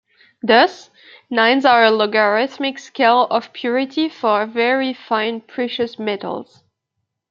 Thus, 0.41 0.89
nines 1.29 1.63
are 1.63 1.83
a 1.83 1.91
logarithmic 1.91 2.79
scale 2.79 3.25
of 3.29 3.53
purity 3.53 4.09
for 4.09 4.47
very 4.47 4.93
fine 4.93 5.41
precious 5.41 5.99
metals. 5.99 6.63